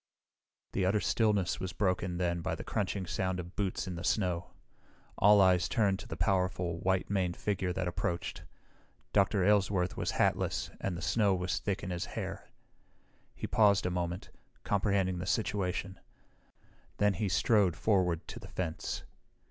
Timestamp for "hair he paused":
12.17-13.85